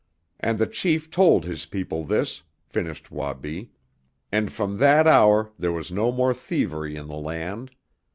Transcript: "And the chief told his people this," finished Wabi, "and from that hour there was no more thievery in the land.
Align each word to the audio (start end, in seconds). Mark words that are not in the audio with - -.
"And 0.39 0.57
the 0.57 0.65
chief 0.65 1.11
told 1.11 1.45
his 1.45 1.67
people 1.67 2.03
this," 2.05 2.41
finished 2.65 3.11
Wabi, 3.11 3.69
"and 4.31 4.51
from 4.51 4.77
that 4.77 5.05
hour 5.05 5.51
there 5.59 5.71
was 5.71 5.91
no 5.91 6.11
more 6.11 6.33
thievery 6.33 6.95
in 6.95 7.07
the 7.07 7.13
land. 7.17 7.69